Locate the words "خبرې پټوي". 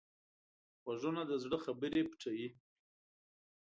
1.65-2.49